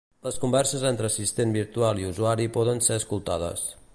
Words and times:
Les 0.27 0.37
converses 0.43 0.85
entre 0.91 1.09
assistent 1.09 1.53
virtual 1.57 2.03
i 2.05 2.09
usuari 2.13 2.51
poden 2.57 2.85
ser 2.89 3.01
escoltades 3.03 3.67